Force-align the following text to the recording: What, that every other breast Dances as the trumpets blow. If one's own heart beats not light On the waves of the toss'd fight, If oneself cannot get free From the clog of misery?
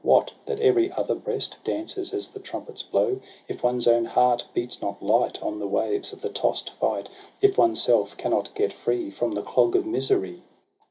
What, 0.03 0.31
that 0.47 0.59
every 0.59 0.91
other 0.93 1.13
breast 1.13 1.57
Dances 1.63 2.11
as 2.11 2.29
the 2.29 2.39
trumpets 2.39 2.81
blow. 2.81 3.21
If 3.47 3.61
one's 3.61 3.87
own 3.87 4.05
heart 4.05 4.43
beats 4.51 4.81
not 4.81 4.99
light 5.03 5.39
On 5.43 5.59
the 5.59 5.67
waves 5.67 6.11
of 6.11 6.21
the 6.21 6.29
toss'd 6.29 6.71
fight, 6.71 7.07
If 7.39 7.55
oneself 7.59 8.17
cannot 8.17 8.55
get 8.55 8.73
free 8.73 9.11
From 9.11 9.33
the 9.33 9.43
clog 9.43 9.75
of 9.75 9.85
misery? 9.85 10.41